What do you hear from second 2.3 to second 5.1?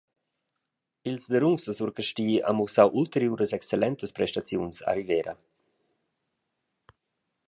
han mussau ulteriuras excellentas prestaziuns a